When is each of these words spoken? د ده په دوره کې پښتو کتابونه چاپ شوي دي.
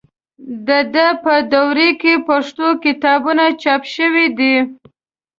د 0.67 0.69
ده 0.93 1.07
په 1.23 1.33
دوره 1.53 1.89
کې 2.01 2.13
پښتو 2.29 2.67
کتابونه 2.83 3.45
چاپ 3.61 3.81
شوي 3.95 4.27
دي. 4.37 4.55